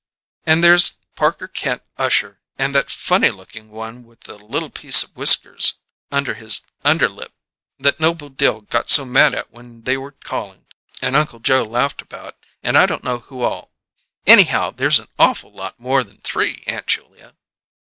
And 0.47 0.63
there's 0.63 0.93
Parker 1.15 1.47
Kent 1.47 1.83
Usher 1.95 2.41
and 2.57 2.73
that 2.73 2.89
funny 2.89 3.29
lookin' 3.29 3.69
one 3.69 4.03
with 4.03 4.21
the 4.21 4.39
little 4.39 4.71
piece 4.71 5.03
of 5.03 5.15
whiskers 5.15 5.75
under 6.11 6.33
his 6.33 6.61
underlip 6.83 7.31
that 7.77 7.99
Noble 7.99 8.29
Dill 8.29 8.61
got 8.61 8.89
so 8.89 9.05
mad 9.05 9.35
at 9.35 9.51
when 9.51 9.83
they 9.83 9.97
were 9.97 10.13
calling, 10.13 10.65
and 11.03 11.15
Uncle 11.15 11.37
Joe 11.37 11.61
laughed 11.65 12.01
about, 12.01 12.35
and 12.63 12.79
I 12.79 12.87
don't 12.87 13.03
know 13.03 13.19
who 13.19 13.43
all! 13.43 13.69
Anyhow, 14.25 14.71
there's 14.71 14.97
an 14.97 15.07
awful 15.19 15.51
lot 15.53 15.79
more 15.79 16.03
than 16.03 16.17
three, 16.17 16.63
Aunt 16.65 16.87
Julia." 16.87 17.35